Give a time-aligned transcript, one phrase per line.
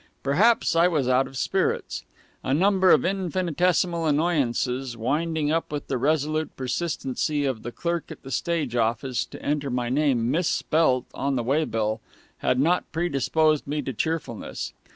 [0.23, 2.05] Perhaps I was out of spirits.
[2.43, 8.23] A number of infinitesimal annoyances, winding up with the resolute persistency of the clerk at
[8.23, 11.99] the stage office to enter my name misspelt on the waybill,
[12.39, 14.73] had not predisposed me to cheerfulness.